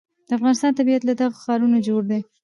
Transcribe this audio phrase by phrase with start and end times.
[0.27, 2.21] د افغانستان طبیعت له دغو ښارونو جوړ شوی دی.